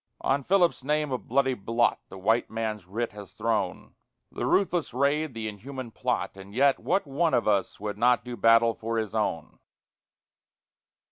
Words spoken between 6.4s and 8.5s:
yet what one of us would not Do